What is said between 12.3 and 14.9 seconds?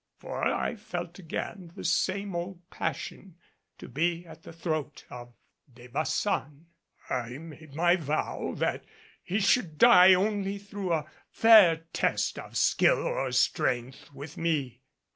of skill or strength with me.